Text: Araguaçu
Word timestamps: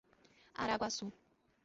Araguaçu 0.55 1.07